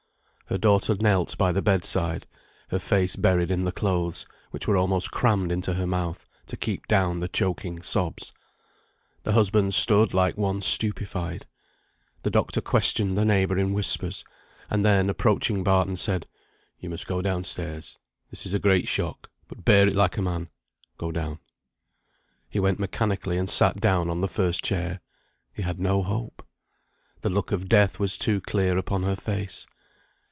Her 0.47 0.57
daughter 0.57 0.93
knelt 0.99 1.37
by 1.37 1.53
the 1.53 1.61
bed 1.61 1.85
side, 1.85 2.27
her 2.71 2.79
face 2.79 3.15
buried 3.15 3.49
in 3.49 3.63
the 3.63 3.71
clothes, 3.71 4.25
which 4.49 4.67
were 4.67 4.75
almost 4.75 5.09
crammed 5.09 5.49
into 5.49 5.75
her 5.75 5.87
mouth, 5.87 6.25
to 6.47 6.57
keep 6.57 6.87
down 6.87 7.19
the 7.19 7.29
choking 7.29 7.81
sobs. 7.81 8.33
The 9.23 9.31
husband 9.31 9.73
stood 9.73 10.13
like 10.13 10.37
one 10.37 10.59
stupified. 10.59 11.45
The 12.23 12.29
doctor 12.31 12.59
questioned 12.59 13.17
the 13.17 13.23
neighbour 13.23 13.57
in 13.57 13.71
whispers, 13.73 14.25
and 14.69 14.83
then 14.83 15.09
approaching 15.09 15.63
Barton, 15.63 15.95
said, 15.95 16.25
"You 16.81 16.89
must 16.89 17.07
go 17.07 17.21
down 17.21 17.45
stairs. 17.45 17.97
This 18.29 18.45
is 18.45 18.53
a 18.53 18.59
great 18.59 18.89
shock, 18.89 19.31
but 19.47 19.63
bear 19.63 19.87
it 19.87 19.95
like 19.95 20.17
a 20.17 20.21
man. 20.21 20.49
Go 20.97 21.13
down." 21.13 21.39
He 22.49 22.59
went 22.59 22.77
mechanically 22.77 23.37
and 23.37 23.49
sat 23.49 23.79
down 23.79 24.09
on 24.09 24.19
the 24.19 24.27
first 24.27 24.65
chair. 24.65 24.99
He 25.53 25.61
had 25.61 25.79
no 25.79 26.03
hope. 26.03 26.45
The 27.21 27.29
look 27.29 27.53
of 27.53 27.69
death 27.69 27.99
was 28.01 28.17
too 28.17 28.41
clear 28.41 28.77
upon 28.77 29.03
her 29.03 29.15
face. 29.15 29.65